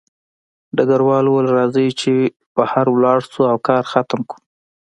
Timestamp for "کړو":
4.29-4.41